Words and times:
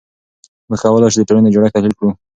موږ 0.69 0.79
کولای 0.83 1.09
شو 1.13 1.17
د 1.19 1.23
ټولنې 1.29 1.51
جوړښت 1.53 1.73
تحلیل 1.75 1.93
کړو. 1.99 2.09